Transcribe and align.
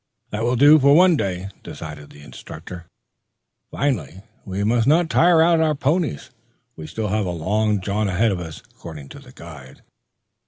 "That 0.31 0.41
will 0.41 0.55
do 0.55 0.79
for 0.79 0.95
one 0.95 1.15
day," 1.15 1.49
decided 1.61 2.09
the 2.09 2.23
instructor, 2.23 2.87
finally. 3.69 4.23
"We 4.45 4.63
must 4.63 4.87
not 4.87 5.11
tire 5.11 5.43
out 5.43 5.59
our 5.59 5.75
ponies, 5.75 6.29
for 6.73 6.81
we 6.81 6.87
still 6.87 7.09
have 7.09 7.27
a 7.27 7.29
long 7.29 7.81
jaunt 7.81 8.09
ahead 8.09 8.31
of 8.31 8.39
us, 8.39 8.63
according 8.71 9.09
to 9.09 9.19
the 9.19 9.31
guide." 9.31 9.83